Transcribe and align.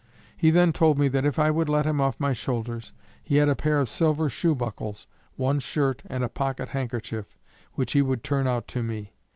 He 0.35 0.49
then 0.49 0.73
told 0.73 0.97
me 0.97 1.09
that 1.09 1.27
if 1.27 1.37
I 1.37 1.51
would 1.51 1.69
let 1.69 1.85
him 1.85 2.01
off 2.01 2.19
my 2.19 2.33
shoulders, 2.33 2.91
he 3.21 3.35
had 3.35 3.47
a 3.47 3.55
pair 3.55 3.79
of 3.79 3.87
silver 3.87 4.29
shoe 4.29 4.55
buckles, 4.55 5.05
one 5.35 5.59
shirt 5.59 6.01
and 6.07 6.23
a 6.23 6.27
pocket 6.27 6.69
handkerchief, 6.69 7.37
which 7.73 7.91
he 7.91 8.01
would 8.01 8.23
turn 8.23 8.47
out 8.47 8.67
to 8.69 8.81
me. 8.81 9.13